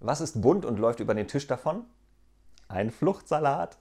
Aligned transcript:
Was 0.00 0.20
ist 0.20 0.40
bunt 0.40 0.64
und 0.64 0.78
läuft 0.78 1.00
über 1.00 1.14
den 1.14 1.28
Tisch 1.28 1.46
davon? 1.46 1.84
Ein 2.68 2.90
Fluchtsalat. 2.90 3.78